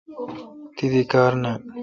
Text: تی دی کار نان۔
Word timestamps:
تی 0.75 0.85
دی 0.91 1.01
کار 1.11 1.31
نان۔ 1.41 1.59